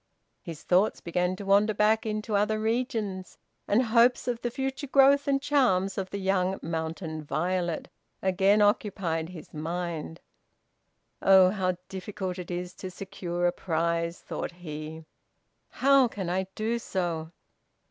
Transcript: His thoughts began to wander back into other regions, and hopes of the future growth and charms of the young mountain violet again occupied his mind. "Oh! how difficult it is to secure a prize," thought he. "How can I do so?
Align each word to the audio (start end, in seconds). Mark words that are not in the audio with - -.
His 0.41 0.63
thoughts 0.63 0.99
began 0.99 1.35
to 1.35 1.45
wander 1.45 1.75
back 1.75 2.07
into 2.07 2.35
other 2.35 2.59
regions, 2.59 3.37
and 3.67 3.83
hopes 3.83 4.27
of 4.27 4.41
the 4.41 4.49
future 4.49 4.87
growth 4.87 5.27
and 5.27 5.39
charms 5.39 5.95
of 5.95 6.09
the 6.09 6.17
young 6.17 6.57
mountain 6.63 7.23
violet 7.23 7.87
again 8.19 8.63
occupied 8.63 9.29
his 9.29 9.53
mind. 9.53 10.19
"Oh! 11.21 11.51
how 11.51 11.77
difficult 11.87 12.39
it 12.39 12.49
is 12.49 12.73
to 12.77 12.89
secure 12.89 13.45
a 13.45 13.51
prize," 13.51 14.17
thought 14.19 14.53
he. 14.53 15.05
"How 15.69 16.07
can 16.07 16.31
I 16.31 16.47
do 16.55 16.79
so? 16.79 17.31